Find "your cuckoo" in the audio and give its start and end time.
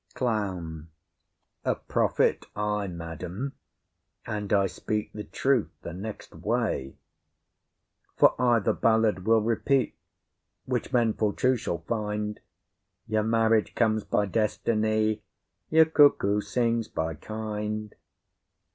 15.69-16.41